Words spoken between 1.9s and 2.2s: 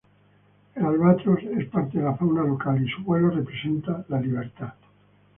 de la